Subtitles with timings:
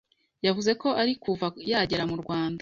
[0.45, 2.59] yavuze ko ari kuva yagera mu Rwanda